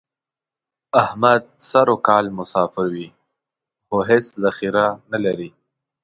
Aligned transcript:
احمد 1.03 1.43
سر 1.69 1.87
او 1.93 1.97
کال 2.07 2.25
مسافر 2.39 2.85
وي، 2.93 3.07
خو 3.87 3.97
هېڅ 4.09 4.25
ذخیره 4.43 4.85
نه 5.11 5.17
لري. 5.25 5.49